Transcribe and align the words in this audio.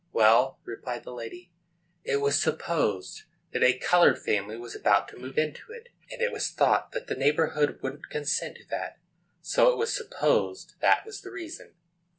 "Well," 0.11 0.59
replied 0.65 1.03
the 1.03 1.13
lady, 1.13 1.51
"it 2.03 2.15
was 2.21 2.41
supposed 2.41 3.25
that 3.51 3.61
a 3.61 3.77
colored 3.77 4.17
family 4.17 4.57
was 4.57 4.75
about 4.75 5.07
to 5.09 5.19
move 5.19 5.37
into 5.37 5.71
it, 5.73 5.89
and 6.09 6.23
it 6.23 6.31
was 6.31 6.49
thought 6.49 6.91
that 6.93 7.05
the 7.05 7.13
neighborhood 7.13 7.77
wouldn't 7.83 8.09
consent 8.09 8.57
to 8.57 8.67
that. 8.71 8.97
So 9.43 9.71
it 9.71 9.77
was 9.77 9.95
supposed 9.95 10.73
that 10.79 11.05
was 11.05 11.21
the 11.21 11.29
reason." 11.29 11.75